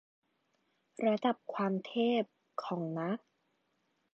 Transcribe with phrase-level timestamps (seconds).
[1.07, 2.23] ระดับความเทพ
[2.63, 3.19] ของนัก